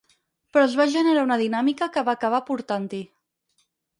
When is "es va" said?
0.69-0.87